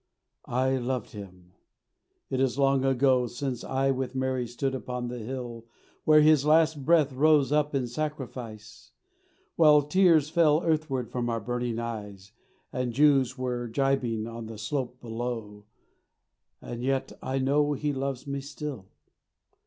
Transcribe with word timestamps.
I 0.47 0.77
loved 0.77 1.11
Him. 1.11 1.53
It 2.31 2.39
is 2.39 2.57
long 2.57 2.83
ago 2.83 3.27
Since 3.27 3.63
I 3.63 3.91
with 3.91 4.15
Mary 4.15 4.47
stood 4.47 4.73
upon 4.73 5.09
the 5.09 5.19
hill 5.19 5.67
Where 6.05 6.21
His 6.21 6.43
last 6.43 6.83
breath 6.83 7.13
rose 7.13 7.51
up 7.51 7.75
in 7.75 7.85
Sacrifice, 7.85 8.93
While 9.57 9.83
tears 9.83 10.31
fell 10.31 10.63
earthward 10.63 11.11
from 11.11 11.29
our 11.29 11.39
burning 11.39 11.77
eyes, 11.77 12.31
And 12.73 12.93
Jews 12.93 13.37
were 13.37 13.67
gibing 13.67 14.25
on 14.25 14.47
the 14.47 14.57
slope 14.57 14.99
below. 15.01 15.65
And 16.61 16.83
yet 16.83 17.11
I 17.21 17.37
know 17.37 17.73
He 17.73 17.93
loves 17.93 18.25
me 18.25 18.41
still. 18.41 18.87